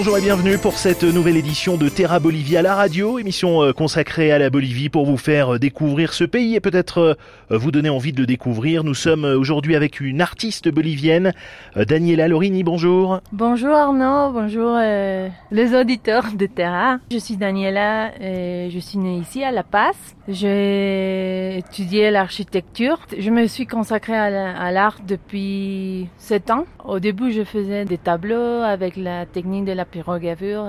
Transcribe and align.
Bonjour 0.00 0.16
et 0.16 0.22
bienvenue 0.22 0.56
pour 0.56 0.78
cette 0.78 1.04
nouvelle 1.04 1.36
édition 1.36 1.76
de 1.76 1.90
Terra 1.90 2.20
Bolivia 2.20 2.62
la 2.62 2.74
radio, 2.74 3.18
émission 3.18 3.62
euh, 3.62 3.74
consacrée 3.74 4.32
à 4.32 4.38
la 4.38 4.48
Bolivie 4.48 4.88
pour 4.88 5.04
vous 5.04 5.18
faire 5.18 5.56
euh, 5.56 5.58
découvrir 5.58 6.14
ce 6.14 6.24
pays 6.24 6.54
et 6.54 6.60
peut-être 6.60 7.18
euh, 7.50 7.58
vous 7.58 7.70
donner 7.70 7.90
envie 7.90 8.14
de 8.14 8.20
le 8.20 8.26
découvrir. 8.26 8.82
Nous 8.82 8.94
sommes 8.94 9.26
aujourd'hui 9.26 9.76
avec 9.76 10.00
une 10.00 10.22
artiste 10.22 10.70
bolivienne, 10.70 11.34
Daniela 11.76 12.28
Lorini, 12.28 12.64
bonjour. 12.64 13.20
Bonjour 13.30 13.74
Arnaud, 13.74 14.32
bonjour 14.32 14.78
les 14.78 15.74
auditeurs 15.74 16.32
de 16.32 16.46
Terra. 16.46 16.96
Je 17.12 17.18
suis 17.18 17.36
Daniela 17.36 18.12
et 18.18 18.70
je 18.70 18.78
suis 18.78 18.96
née 18.96 19.18
ici 19.18 19.44
à 19.44 19.50
La 19.50 19.64
Paz. 19.64 19.96
J'ai 20.28 21.58
étudié 21.58 22.10
l'architecture. 22.10 23.00
Je 23.18 23.30
me 23.30 23.46
suis 23.48 23.66
consacrée 23.66 24.16
à 24.16 24.70
l'art 24.70 24.98
depuis 25.06 26.08
7 26.18 26.50
ans. 26.52 26.64
Au 26.84 27.00
début, 27.00 27.32
je 27.32 27.42
faisais 27.42 27.84
des 27.84 27.98
tableaux 27.98 28.62
avec 28.62 28.96
la 28.96 29.26
technique 29.26 29.64
de 29.64 29.72
la 29.72 29.84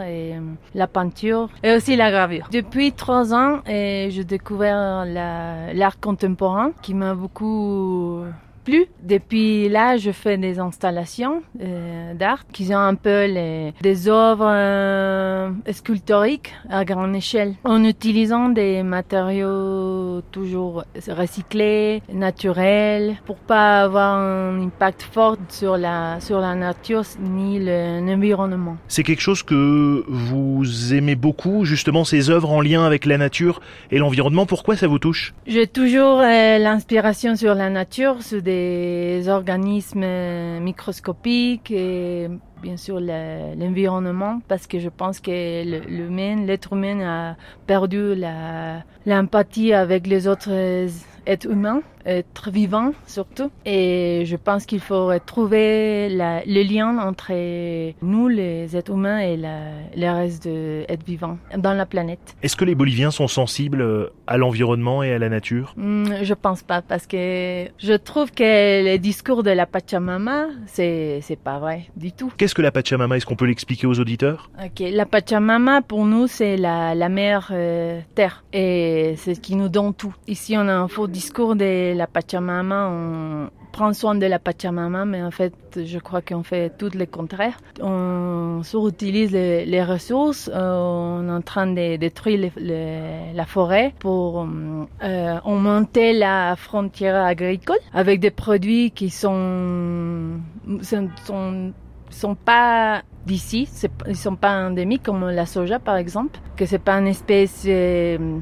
et 0.02 0.36
euh, 0.36 0.40
la 0.76 0.88
peinture 0.88 1.50
et 1.64 1.74
aussi 1.76 1.96
la 1.96 2.12
gravure. 2.12 2.48
Depuis 2.52 2.92
trois 2.92 3.34
ans, 3.34 3.62
j'ai 3.66 4.24
découvert 4.24 5.06
l'art 5.06 6.00
contemporain 6.00 6.72
qui 6.82 6.94
m'a 6.94 7.16
beaucoup 7.16 8.24
plus. 8.64 8.86
Depuis 9.04 9.70
là, 9.70 9.98
je 9.98 10.12
fais 10.12 10.38
des 10.38 10.60
installations 10.60 11.42
euh, 11.62 12.14
d'art 12.14 12.46
qui 12.54 12.66
sont 12.66 12.84
un 12.92 12.96
peu 12.96 13.26
les, 13.26 13.74
des 13.82 14.08
œuvres 14.08 14.48
euh, 14.48 15.50
sculptoriques 15.72 16.54
à 16.70 16.86
grande 16.86 17.16
échelle, 17.16 17.56
en 17.64 17.84
utilisant 17.84 18.50
des 18.50 18.84
matériaux 18.84 20.22
toujours 20.32 20.84
recyclés, 21.08 22.02
naturels, 22.14 23.16
pour 23.26 23.38
pas 23.38 23.82
avoir 23.82 24.18
un 24.18 24.62
impact 24.62 25.02
fort 25.12 25.38
sur 25.50 25.78
la 25.78 26.20
sur 26.20 26.40
la 26.40 26.54
nature 26.56 27.04
ni 27.20 27.60
l'environnement. 27.60 28.78
C'est 28.88 29.04
quelque 29.04 29.22
chose 29.22 29.44
que 29.44 30.04
vous 30.08 30.94
aimez 30.94 31.16
beaucoup, 31.16 31.66
justement 31.66 32.04
ces 32.04 32.30
œuvres 32.30 32.52
en 32.52 32.62
lien 32.62 32.84
avec 32.84 33.06
la 33.06 33.18
nature 33.18 33.62
et 33.92 33.98
l'environnement. 33.98 34.46
Pourquoi 34.46 34.76
ça 34.76 34.88
vous 34.88 35.00
touche? 35.00 35.34
J'ai 35.48 35.68
toujours 35.68 36.20
euh, 36.20 36.58
l'inspiration 36.58 37.36
sur 37.36 37.56
la 37.56 37.70
nature, 37.70 38.22
sur 38.22 38.42
des 38.42 38.51
des 38.52 39.30
organismes 39.30 40.60
microscopiques 40.60 41.72
et 41.72 42.28
bien 42.62 42.78
sûr 42.78 43.00
l'environnement 43.00 44.42
parce 44.48 44.68
que 44.68 44.80
je 44.80 44.90
pense 44.90 45.20
que 45.20 45.32
l'être 46.46 46.74
humain 46.74 47.00
a 47.02 47.36
perdu 47.68 48.16
l'empathie 49.06 49.74
avec 49.74 50.08
les 50.08 50.28
autres 50.28 50.52
êtres 51.26 51.50
humains 51.50 51.82
être 52.06 52.50
vivant 52.52 52.92
surtout. 53.08 53.52
Et 53.66 54.24
je 54.26 54.36
pense 54.36 54.66
qu'il 54.66 54.80
faut 54.80 55.12
trouver 55.26 56.10
le 56.10 56.64
lien 56.64 56.98
entre 57.00 57.32
nous, 58.02 58.28
les 58.28 58.76
êtres 58.76 58.92
humains, 58.92 59.20
et 59.20 59.38
le 59.38 60.10
reste 60.12 60.46
de 60.48 60.84
êtres 60.88 61.06
vivants 61.06 61.38
dans 61.58 61.74
la 61.74 61.86
planète. 61.86 62.36
Est-ce 62.44 62.56
que 62.56 62.66
les 62.66 62.76
Boliviens 62.76 63.12
sont 63.12 63.28
sensibles 63.28 63.82
euh, 63.82 64.08
à 64.28 64.38
l'environnement 64.38 65.04
et 65.04 65.12
à 65.14 65.20
la 65.20 65.30
nature? 65.30 65.74
Hmm, 65.78 66.06
Je 66.22 66.34
pense 66.34 66.62
pas, 66.64 66.82
parce 66.82 67.08
que 67.08 67.66
je 67.78 67.94
trouve 67.94 68.32
que 68.32 68.44
le 68.92 68.98
discours 68.98 69.44
de 69.44 69.52
la 69.52 69.66
Pachamama, 69.66 70.48
c'est 70.68 71.20
c'est 71.22 71.40
pas 71.40 71.60
vrai 71.60 71.86
du 71.96 72.12
tout. 72.12 72.32
Qu'est-ce 72.38 72.56
que 72.56 72.62
la 72.62 72.72
Pachamama? 72.72 73.18
Est-ce 73.18 73.26
qu'on 73.26 73.36
peut 73.36 73.46
l'expliquer 73.46 73.88
aux 73.88 74.00
auditeurs? 74.00 74.50
Ok, 74.64 74.80
la 74.92 75.06
Pachamama 75.06 75.82
pour 75.82 76.06
nous 76.06 76.28
c'est 76.28 76.58
la 76.58 76.96
la 76.96 77.10
mère 77.10 77.50
euh, 77.52 78.00
terre 78.16 78.44
et 78.54 79.14
c'est 79.18 79.36
ce 79.36 79.40
qui 79.40 79.56
nous 79.56 79.70
donne 79.70 79.94
tout. 79.94 80.14
Ici 80.28 80.56
on 80.58 80.68
a 80.68 80.74
un 80.74 80.88
faux 80.88 81.08
discours 81.08 81.56
la 81.94 82.08
Pachamama, 82.08 82.90
on 82.90 83.50
prend 83.72 83.94
soin 83.94 84.16
de 84.16 84.26
la 84.26 84.40
Pachamama, 84.40 85.06
mais 85.06 85.24
en 85.24 85.32
fait, 85.32 85.54
je 85.76 85.98
crois 86.00 86.22
qu'on 86.22 86.44
fait 86.44 86.72
tout 86.78 86.90
le 86.94 87.06
contraire. 87.06 87.58
On 87.82 88.62
surutilise 88.64 89.32
les, 89.32 89.66
les 89.66 89.84
ressources, 89.84 90.50
euh, 90.54 90.76
on 90.76 91.28
est 91.28 91.32
en 91.32 91.42
train 91.42 91.68
de 91.68 91.96
détruire 91.96 92.52
la 92.58 93.46
forêt 93.46 93.94
pour 94.00 94.48
euh, 95.04 95.40
augmenter 95.46 96.14
la 96.14 96.56
frontière 96.56 97.24
agricole 97.24 97.80
avec 97.94 98.20
des 98.20 98.32
produits 98.32 98.92
qui 98.92 99.10
sont, 99.10 100.40
sont, 100.82 101.74
sont 102.10 102.36
pas 102.36 103.04
d'ici, 103.26 103.70
ils 104.08 104.16
sont 104.16 104.36
pas 104.36 104.66
endémiques 104.66 105.04
comme 105.04 105.30
la 105.30 105.46
soja 105.46 105.80
par 105.80 105.98
exemple, 105.98 106.40
que 106.56 106.66
c'est 106.66 106.80
pas 106.80 106.98
une 107.00 107.08
espèce 107.08 107.66
euh, 107.68 108.40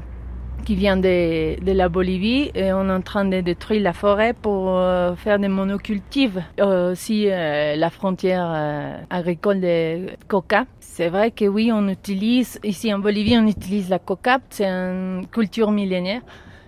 qui 0.60 0.74
vient 0.74 0.96
de, 0.96 1.62
de, 1.62 1.72
la 1.72 1.88
Bolivie 1.88 2.50
et 2.54 2.72
on 2.72 2.88
est 2.88 2.92
en 2.92 3.00
train 3.00 3.24
de 3.24 3.40
détruire 3.40 3.82
la 3.82 3.92
forêt 3.92 4.32
pour 4.32 4.76
euh, 4.78 5.14
faire 5.16 5.38
des 5.38 5.48
monocultifs. 5.48 6.38
Euh, 6.60 6.92
aussi 6.92 7.28
euh, 7.30 7.76
la 7.76 7.90
frontière 7.90 9.04
agricole 9.10 9.60
de 9.60 10.06
coca. 10.28 10.64
C'est 10.80 11.08
vrai 11.08 11.30
que 11.30 11.44
oui, 11.44 11.70
on 11.72 11.88
utilise, 11.88 12.58
ici 12.64 12.92
en 12.92 12.98
Bolivie, 12.98 13.36
on 13.38 13.46
utilise 13.46 13.88
la 13.88 13.98
coca, 13.98 14.38
c'est 14.50 14.66
une 14.66 15.26
culture 15.30 15.70
millénaire. 15.70 16.20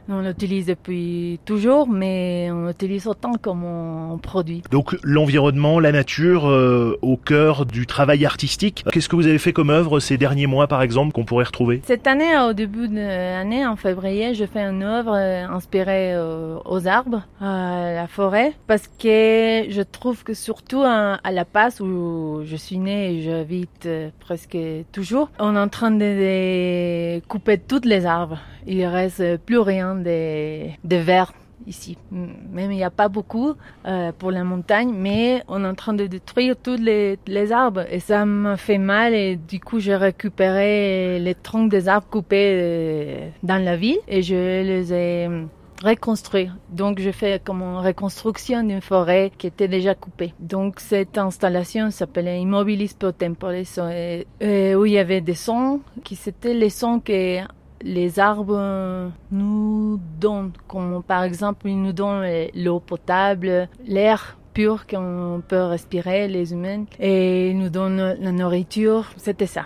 On 0.09 0.21
l'utilise 0.21 0.67
depuis 0.67 1.39
toujours, 1.45 1.89
mais 1.89 2.49
on 2.51 2.67
l'utilise 2.67 3.07
autant 3.07 3.33
comme 3.41 3.65
on, 3.65 4.19
produit. 4.19 4.63
Donc 4.71 4.97
l'environnement, 5.03 5.81
la 5.81 5.93
nature, 5.93 6.49
euh, 6.49 6.99
au 7.03 7.17
cœur 7.17 7.67
du 7.67 7.87
travail 7.87 8.25
artistique. 8.25 8.85
Qu'est-ce 8.93 9.09
que 9.09 9.17
vous 9.17 9.27
avez 9.27 9.39
fait 9.39 9.53
comme 9.53 9.71
œuvre 9.71 10.01
ces 10.01 10.17
derniers 10.17 10.47
mois, 10.47 10.67
par 10.67 10.83
exemple, 10.83 11.13
qu'on 11.13 11.25
pourrait 11.25 11.45
retrouver? 11.45 11.81
Cette 11.85 12.07
année, 12.07 12.39
au 12.39 12.53
début 12.53 12.89
de 12.89 12.97
l'année, 12.97 13.67
en 13.67 13.77
février, 13.77 14.35
je 14.35 14.45
fais 14.45 14.61
une 14.61 14.83
œuvre 14.83 15.15
euh, 15.17 15.47
inspirée 15.47 16.15
euh, 16.15 16.59
aux 16.65 16.87
arbres, 16.87 17.23
à 17.41 17.93
la 17.93 18.07
forêt, 18.07 18.53
parce 18.67 18.87
que 18.87 19.67
je 19.69 19.83
trouve 19.83 20.25
que 20.25 20.35
surtout 20.35 20.83
à, 20.83 21.19
La 21.31 21.45
Paz, 21.45 21.81
où 21.81 22.43
je 22.45 22.57
suis 22.57 22.79
née 22.79 23.15
et 23.15 23.23
j'habite 23.23 23.89
presque 24.21 24.59
toujours, 24.93 25.31
on 25.39 25.57
est 25.57 25.61
en 25.61 25.69
train 25.69 25.91
de, 25.91 25.99
de 25.99 27.21
couper 27.27 27.59
toutes 27.59 27.87
les 27.87 28.07
arbres. 28.07 28.39
Il 28.67 28.85
reste 28.87 29.39
plus 29.39 29.59
rien 29.59 29.95
de, 29.95 30.69
de 30.85 30.97
verre 30.97 31.33
ici. 31.67 31.97
Même 32.11 32.73
il 32.73 32.77
n'y 32.77 32.85
a 32.85 32.91
pas 32.91 33.09
beaucoup 33.09 33.55
euh, 33.87 34.13
pour 34.19 34.31
la 34.31 34.45
montagne, 34.45 34.93
mais 34.95 35.43
on 35.49 35.65
est 35.65 35.69
en 35.69 35.75
train 35.75 35.95
de 35.95 36.07
détruire 36.07 36.57
tous 36.63 36.77
les, 36.77 37.19
les 37.27 37.53
arbres 37.53 37.85
et 37.91 38.01
ça 38.01 38.25
me 38.25 38.57
fait 38.57 38.79
mal 38.79 39.15
et 39.15 39.37
du 39.37 39.61
coup 39.61 39.81
j'ai 39.81 39.97
récupéré 39.97 41.19
les 41.21 41.35
troncs 41.35 41.71
des 41.71 41.89
arbres 41.89 42.09
coupés 42.09 42.51
euh, 42.55 43.29
dans 43.43 43.63
la 43.63 43.77
ville 43.77 43.99
et 44.09 44.23
je 44.23 44.35
les 44.35 44.93
ai 44.93 45.29
reconstruits. 45.85 46.51
Donc 46.71 47.01
je 47.01 47.11
fais 47.11 47.41
comme 47.43 47.63
une 47.63 47.79
reconstruction 47.79 48.63
d'une 48.63 48.81
forêt 48.81 49.33
qui 49.37 49.49
était 49.49 49.69
déjà 49.69 49.95
coupée. 49.95 50.33
Donc 50.39 50.79
cette 50.79 51.19
installation 51.19 51.91
s'appelait 51.91 52.41
Immobilis 52.41 52.95
Pro 52.99 53.13
Tempore 53.13 53.53
euh, 53.79 54.75
où 54.75 54.87
il 54.87 54.93
y 54.93 54.99
avait 54.99 55.21
des 55.21 55.35
sons 55.35 55.81
qui 56.05 56.17
c'était 56.17 56.55
les 56.55 56.71
sons 56.71 57.01
que 57.01 57.41
les 57.83 58.19
arbres 58.19 59.11
nous 59.31 60.01
donnent, 60.21 60.53
comme 60.69 61.03
par 61.03 61.25
exemple 61.25 61.69
ils 61.69 61.81
nous 61.81 61.93
donnent 61.93 62.27
l'eau 62.55 62.81
potable, 62.81 63.69
l'air 63.87 64.39
pur 64.55 64.87
qu'on 64.87 65.43
peut 65.47 65.63
respirer 65.63 66.29
les 66.29 66.53
humains 66.53 66.85
et 67.01 67.51
ils 67.51 67.59
nous 67.59 67.71
donnent 67.71 68.17
la 68.21 68.33
nourriture, 68.33 69.11
c'était 69.17 69.47
ça. 69.47 69.65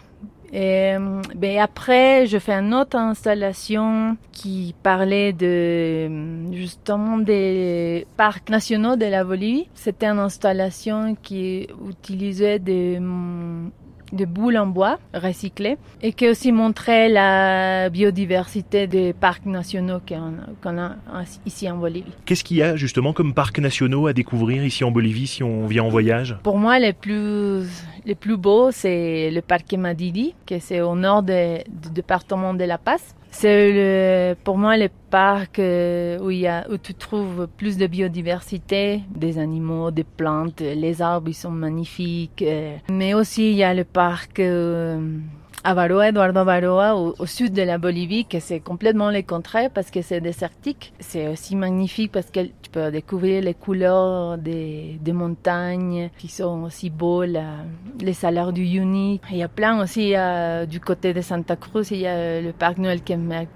Et 0.52 0.94
ben 1.34 1.58
après, 1.58 2.26
je 2.26 2.38
fais 2.38 2.52
une 2.52 2.72
autre 2.72 2.96
installation 2.96 4.16
qui 4.32 4.74
parlait 4.82 5.32
de 5.32 6.08
justement 6.52 7.18
des 7.18 8.06
parcs 8.16 8.48
nationaux 8.48 8.96
de 8.96 9.06
la 9.06 9.24
Bolivie. 9.24 9.68
C'était 9.74 10.06
une 10.06 10.20
installation 10.20 11.16
qui 11.20 11.68
utilisait 11.88 12.60
des 12.60 13.00
de 14.12 14.24
boules 14.24 14.56
en 14.56 14.66
bois 14.66 14.98
recyclées 15.14 15.76
et 16.02 16.12
qui 16.12 16.28
aussi 16.28 16.52
montrait 16.52 17.08
la 17.08 17.90
biodiversité 17.90 18.86
des 18.86 19.12
parcs 19.12 19.46
nationaux 19.46 20.00
qu'on 20.62 20.78
a 20.78 20.96
ici 21.44 21.70
en 21.70 21.76
Bolivie. 21.76 22.12
Qu'est-ce 22.24 22.44
qu'il 22.44 22.58
y 22.58 22.62
a 22.62 22.76
justement 22.76 23.12
comme 23.12 23.34
parcs 23.34 23.58
nationaux 23.58 24.06
à 24.06 24.12
découvrir 24.12 24.64
ici 24.64 24.84
en 24.84 24.90
Bolivie 24.90 25.26
si 25.26 25.42
on 25.42 25.66
vient 25.66 25.84
en 25.84 25.88
voyage? 25.88 26.36
Pour 26.42 26.58
moi, 26.58 26.78
les 26.78 26.92
plus, 26.92 27.66
les 28.04 28.14
plus 28.14 28.36
beaux, 28.36 28.70
c'est 28.70 29.30
le 29.30 29.40
parc 29.40 29.72
Madidi, 29.74 30.34
qui 30.46 30.60
c'est 30.60 30.80
au 30.80 30.94
nord 30.94 31.22
du 31.22 31.90
département 31.92 32.54
de 32.54 32.64
La 32.64 32.78
Paz. 32.78 33.14
C'est 33.38 34.34
pour 34.44 34.56
moi 34.56 34.78
le 34.78 34.88
parc 35.10 35.58
euh, 35.58 36.18
où, 36.20 36.30
il 36.30 36.38
y 36.38 36.46
a, 36.46 36.66
où 36.70 36.78
tu 36.78 36.94
trouves 36.94 37.46
plus 37.58 37.76
de 37.76 37.86
biodiversité, 37.86 39.02
des 39.14 39.38
animaux, 39.38 39.90
des 39.90 40.04
plantes, 40.04 40.62
les 40.62 41.02
arbres 41.02 41.28
ils 41.28 41.34
sont 41.34 41.50
magnifiques. 41.50 42.40
Euh. 42.40 42.76
Mais 42.88 43.12
aussi 43.12 43.50
il 43.50 43.56
y 43.56 43.62
a 43.62 43.74
le 43.74 43.84
parc 43.84 44.40
euh, 44.40 44.98
Avaroa, 45.66 46.10
Eduardo 46.10 46.38
Avaroa, 46.38 46.94
au, 46.94 47.26
sud 47.26 47.52
de 47.52 47.62
la 47.62 47.76
Bolivie, 47.76 48.24
que 48.24 48.38
c'est 48.38 48.60
complètement 48.60 49.10
le 49.10 49.22
contraire 49.22 49.68
parce 49.74 49.90
que 49.90 50.00
c'est 50.00 50.20
désertique. 50.20 50.92
C'est 51.00 51.26
aussi 51.26 51.56
magnifique 51.56 52.12
parce 52.12 52.30
que 52.30 52.38
tu 52.38 52.70
peux 52.70 52.92
découvrir 52.92 53.42
les 53.42 53.54
couleurs 53.54 54.38
des, 54.38 55.00
montagnes 55.12 56.10
qui 56.18 56.28
sont 56.28 56.62
aussi 56.62 56.88
beaux, 56.88 57.24
les 57.24 58.12
salaires 58.12 58.52
du 58.52 58.62
Yuni. 58.62 59.20
Il 59.32 59.38
y 59.38 59.42
a 59.42 59.48
plein 59.48 59.82
aussi 59.82 60.12
euh, 60.14 60.66
du 60.66 60.78
côté 60.78 61.12
de 61.12 61.20
Santa 61.20 61.56
Cruz, 61.56 61.88
il 61.90 61.98
y 61.98 62.06
a 62.06 62.40
le 62.40 62.52
parc 62.52 62.78
Noël 62.78 63.00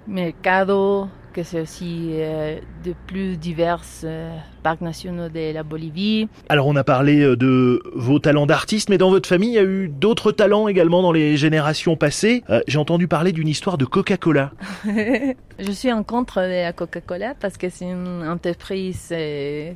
Mercado, 0.08 1.06
que 1.32 1.42
c'est 1.42 1.60
aussi 1.60 2.10
euh, 2.12 2.58
de 2.84 2.94
plus 3.06 3.36
divers 3.36 3.82
euh, 4.04 4.36
parcs 4.62 4.80
nationaux 4.80 5.28
de 5.28 5.52
la 5.52 5.62
Bolivie. 5.62 6.28
Alors 6.48 6.66
on 6.66 6.76
a 6.76 6.84
parlé 6.84 7.20
euh, 7.20 7.36
de 7.36 7.82
vos 7.94 8.18
talents 8.18 8.46
d'artiste, 8.46 8.88
mais 8.88 8.98
dans 8.98 9.10
votre 9.10 9.28
famille, 9.28 9.50
il 9.50 9.54
y 9.54 9.58
a 9.58 9.64
eu 9.64 9.88
d'autres 9.88 10.32
talents 10.32 10.68
également 10.68 11.02
dans 11.02 11.12
les 11.12 11.36
générations 11.36 11.96
passées. 11.96 12.42
J'ai 12.66 12.78
entendu 12.78 13.08
parler 13.08 13.32
d'une 13.32 13.48
histoire 13.48 13.78
de 13.78 13.84
Coca-Cola. 13.84 14.52
Je 14.84 15.72
suis 15.72 15.92
en 15.92 16.02
contre 16.02 16.40
de 16.40 16.62
la 16.62 16.72
Coca-Cola 16.72 17.34
parce 17.38 17.56
que 17.56 17.68
c'est 17.68 17.84
une 17.84 18.26
entreprise 18.26 19.14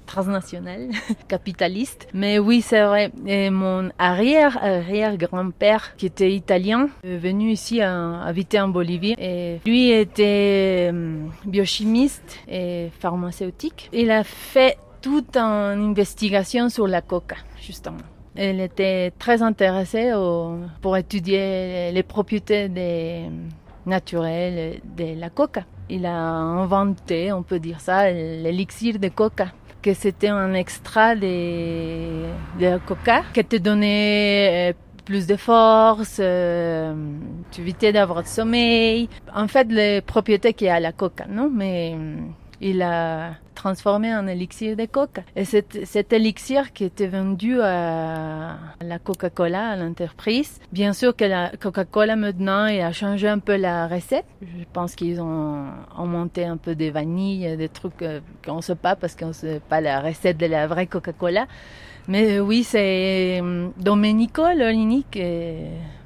transnationale, 0.06 0.88
capitaliste. 1.28 2.08
Mais 2.14 2.38
oui, 2.38 2.62
c'est 2.62 2.82
vrai. 2.84 3.12
Et 3.26 3.50
mon 3.50 3.90
arrière, 3.98 4.58
arrière 4.62 5.16
grand-père, 5.16 5.94
qui 5.96 6.06
était 6.06 6.32
italien, 6.32 6.88
est 7.04 7.16
venu 7.16 7.50
ici 7.50 7.80
à 7.80 8.22
habiter 8.22 8.60
en 8.60 8.68
Bolivie. 8.68 9.14
Et 9.18 9.60
lui 9.66 9.90
était 9.90 10.92
biochimiste 11.46 12.38
et 12.49 12.88
pharmaceutique. 12.99 13.91
Il 13.93 14.11
a 14.11 14.25
fait 14.25 14.79
toute 15.00 15.37
une 15.37 15.91
investigation 15.91 16.69
sur 16.69 16.87
la 16.87 17.02
coca, 17.02 17.37
justement. 17.61 17.99
Il 18.37 18.61
était 18.61 19.12
très 19.19 19.43
intéressé 19.43 20.12
pour 20.81 20.96
étudier 20.96 21.93
les 21.93 22.02
propriétés 22.02 22.69
naturelles 23.87 24.81
de 24.96 25.20
la 25.20 25.31
coca. 25.31 25.64
Il 25.88 26.06
a 26.06 26.17
inventé, 26.17 27.32
on 27.32 27.43
peut 27.43 27.58
dire 27.58 27.81
ça, 27.81 28.11
l'élixir 28.11 28.99
de 28.99 29.08
coca 29.08 29.52
que 29.82 29.93
c'était 29.93 30.29
un 30.29 30.55
extrait 30.55 31.14
de, 31.14 32.25
de 32.58 32.79
coca 32.87 33.23
qui 33.35 33.44
te 33.44 33.56
donnait 33.56 34.70
euh, 34.70 34.73
plus 35.04 35.26
de 35.26 35.36
force, 35.36 36.18
euh, 36.20 36.94
tu 37.50 37.60
évitais 37.60 37.92
d'avoir 37.92 38.22
de 38.22 38.28
sommeil. 38.28 39.08
En 39.34 39.48
fait, 39.48 39.70
les 39.70 40.00
propriétés 40.00 40.54
qu'il 40.54 40.66
y 40.66 40.70
a 40.70 40.76
à 40.76 40.80
la 40.80 40.92
coca, 40.92 41.26
non? 41.28 41.50
Mais 41.52 41.94
il 42.60 42.82
a 42.82 43.34
transformé 43.54 44.14
en 44.14 44.26
élixir 44.26 44.76
de 44.76 44.84
coca. 44.86 45.22
Et 45.36 45.44
cet, 45.44 45.86
cet 45.86 46.12
élixir 46.12 46.72
qui 46.72 46.84
était 46.84 47.06
vendu 47.06 47.60
à 47.60 48.56
la 48.80 48.98
Coca-Cola, 48.98 49.70
à 49.70 49.76
l'entreprise, 49.76 50.60
bien 50.72 50.92
sûr 50.92 51.16
que 51.16 51.24
la 51.24 51.52
Coca-Cola 51.60 52.16
maintenant 52.16 52.66
il 52.66 52.80
a 52.80 52.92
changé 52.92 53.28
un 53.28 53.38
peu 53.38 53.56
la 53.56 53.86
recette. 53.86 54.26
Je 54.42 54.64
pense 54.72 54.94
qu'ils 54.94 55.20
ont, 55.20 55.66
monté 55.98 56.44
un 56.44 56.56
peu 56.56 56.74
des 56.74 56.90
vanilles, 56.90 57.56
des 57.56 57.68
trucs 57.68 58.02
euh, 58.02 58.20
qu'on 58.44 58.56
ne 58.56 58.60
sait 58.60 58.74
pas 58.74 58.94
parce 58.94 59.16
qu'on 59.16 59.28
ne 59.28 59.32
sait 59.32 59.60
pas 59.68 59.80
la 59.80 60.00
recette 60.00 60.36
de 60.36 60.46
la 60.46 60.66
vraie 60.66 60.86
Coca-Cola. 60.86 61.46
Mais 62.06 62.38
oui, 62.40 62.64
c'est 62.64 63.40
euh, 63.42 63.68
Domenico 63.78 64.42
Lolini, 64.42 65.06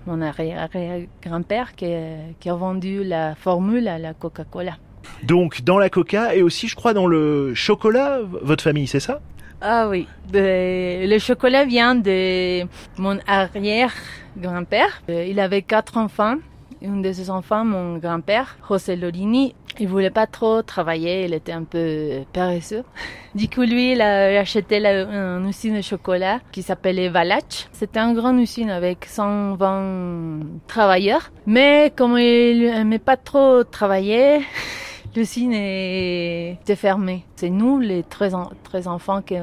mon 0.07 0.23
arrière-grand-père, 0.23 1.75
qui, 1.75 1.93
qui, 2.39 2.49
a 2.49 2.55
vendu 2.55 3.03
la 3.03 3.35
formule 3.35 3.89
à 3.89 3.99
la 3.99 4.15
Coca-Cola. 4.15 4.77
Donc 5.23 5.63
dans 5.63 5.79
la 5.79 5.91
coca 5.91 6.35
et 6.35 6.43
aussi, 6.43 6.69
je 6.69 6.77
crois, 6.77 6.95
dans 6.95 7.07
le 7.07 7.55
chocolat, 7.55 8.21
votre 8.43 8.65
famille, 8.65 8.87
c'est 8.87 9.01
ça? 9.01 9.21
Ah 9.61 9.89
oui, 9.89 10.07
le 10.33 11.19
chocolat 11.19 11.65
vient 11.65 11.97
de 11.97 12.63
mon 12.97 13.19
arrière-grand-père. 13.27 15.03
Euh, 15.11 15.27
il 15.29 15.41
avait 15.41 15.63
quatre 15.63 15.97
enfants. 15.97 16.37
Une 16.81 17.03
de 17.03 17.13
ses 17.13 17.29
enfants, 17.29 17.65
mon 17.65 17.99
grand-père, 17.99 18.57
José 18.69 18.95
Lorini, 18.95 19.57
il 19.81 19.89
voulait 19.89 20.11
pas 20.11 20.27
trop 20.27 20.63
travailler, 20.63 21.25
il 21.25 21.35
était 21.35 21.53
un 21.53 21.65
peu 21.65 22.25
paresseux. 22.33 22.85
Du 23.35 23.49
coup, 23.49 23.61
lui, 23.61 23.93
il 23.93 24.01
a 24.01 24.41
acheté 24.41 24.85
une 24.85 25.47
usine 25.49 25.77
de 25.77 25.83
chocolat 25.83 26.41
qui 26.51 26.63
s'appelait 26.63 27.09
Valach. 27.09 27.69
C'était 27.73 28.01
une 28.01 28.15
grande 28.15 28.41
usine 28.41 28.71
avec 28.71 29.05
120 29.05 30.41
travailleurs. 30.67 31.31
Mais 31.47 31.93
comme 31.95 32.19
il 32.19 32.63
n'aimait 32.63 32.99
pas 32.99 33.17
trop 33.17 33.63
travailler, 33.65 34.41
l'usine 35.15 35.53
était 35.53 36.77
fermée. 36.77 37.25
C'est 37.37 37.51
nous, 37.51 37.79
les 37.79 38.03
13, 38.03 38.37
13 38.65 38.89
enfants, 38.89 39.23
qui, 39.23 39.35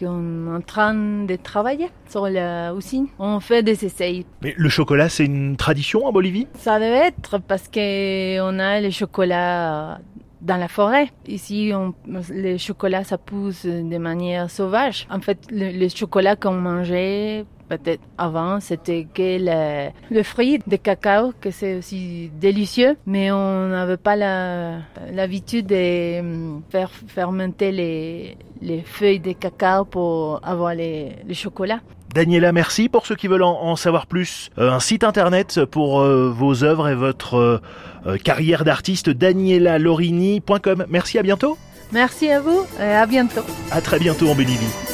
sommes 0.00 0.54
en 0.56 0.60
train 0.60 0.94
de 0.94 1.36
travailler 1.36 1.88
sur 2.08 2.26
l'usine. 2.26 3.08
On 3.18 3.40
fait 3.40 3.62
des 3.62 3.84
essais. 3.84 4.24
Mais 4.42 4.54
le 4.56 4.68
chocolat, 4.68 5.08
c'est 5.08 5.24
une 5.24 5.56
tradition 5.56 6.06
en 6.06 6.12
Bolivie? 6.12 6.46
Ça 6.54 6.76
devait 6.76 7.08
être 7.08 7.38
parce 7.38 7.68
qu'on 7.68 8.58
a 8.58 8.80
le 8.80 8.90
chocolat 8.90 9.98
dans 10.40 10.56
la 10.56 10.68
forêt. 10.68 11.08
Ici, 11.26 11.72
on, 11.74 11.94
le 12.06 12.56
chocolat, 12.56 13.04
ça 13.04 13.18
pousse 13.18 13.66
de 13.66 13.98
manière 13.98 14.50
sauvage. 14.50 15.06
En 15.10 15.20
fait, 15.20 15.38
le 15.50 15.88
chocolat 15.88 16.36
qu'on 16.36 16.52
mangeait 16.52 17.44
peut-être 17.68 18.02
avant, 18.18 18.60
c'était 18.60 19.06
que 19.12 19.38
le, 19.38 19.90
le, 20.10 20.22
fruit 20.22 20.60
de 20.66 20.76
cacao, 20.76 21.32
que 21.40 21.50
c'est 21.50 21.76
aussi 21.76 22.30
délicieux, 22.40 22.96
mais 23.06 23.30
on 23.30 23.68
n'avait 23.68 23.96
pas 23.96 24.16
l'habitude 24.16 25.66
de 25.66 26.20
hum, 26.20 26.62
faire 26.70 26.90
fermenter 27.08 27.72
les, 27.72 28.36
les, 28.62 28.80
feuilles 28.82 29.20
de 29.20 29.32
cacao 29.32 29.84
pour 29.84 30.40
avoir 30.44 30.74
les, 30.74 31.12
le 31.26 31.34
chocolat. 31.34 31.80
Daniela, 32.14 32.52
merci. 32.52 32.88
Pour 32.88 33.04
ceux 33.06 33.14
qui 33.14 33.28
veulent 33.28 33.42
en, 33.42 33.76
savoir 33.76 34.06
plus, 34.06 34.50
euh, 34.58 34.70
un 34.72 34.80
site 34.80 35.04
internet 35.04 35.64
pour 35.66 36.00
euh, 36.00 36.30
vos 36.34 36.64
œuvres 36.64 36.88
et 36.88 36.94
votre 36.94 37.60
euh, 38.06 38.16
carrière 38.16 38.64
d'artiste, 38.64 39.10
danielalorini.com. 39.10 40.86
Merci, 40.88 41.18
à 41.18 41.22
bientôt. 41.22 41.58
Merci 41.92 42.30
à 42.30 42.40
vous 42.40 42.64
et 42.80 42.82
à 42.82 43.06
bientôt. 43.06 43.44
À 43.70 43.80
très 43.80 43.98
bientôt 43.98 44.28
en 44.28 44.34
Bolivie. 44.34 44.85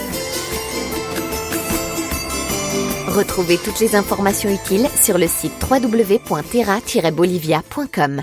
Retrouvez 3.13 3.59
toutes 3.59 3.81
les 3.81 3.95
informations 3.95 4.49
utiles 4.49 4.89
sur 4.99 5.19
le 5.19 5.29
site 5.29 5.53
www.terra-bolivia.com. 5.71 8.23